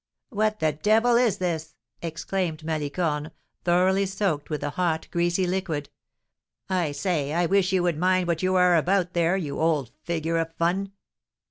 "What 0.29 0.59
the 0.61 0.71
devil 0.71 1.15
is 1.15 1.37
this?" 1.37 1.75
exclaimed 2.01 2.63
Malicorne, 2.63 3.29
thoroughly 3.65 4.07
soaked 4.07 4.49
with 4.49 4.61
the 4.61 4.71
hot, 4.71 5.07
greasy 5.11 5.45
liquid. 5.45 5.89
"I 6.67 6.91
say, 6.91 7.33
I 7.35 7.45
wish 7.45 7.71
you 7.71 7.83
would 7.83 7.99
mind 7.99 8.25
what 8.27 8.41
you 8.41 8.55
are 8.55 8.75
about 8.75 9.05
up 9.09 9.13
there, 9.13 9.37
you 9.37 9.59
old 9.59 9.91
figure 10.01 10.37
of 10.39 10.55
fun!" 10.55 10.93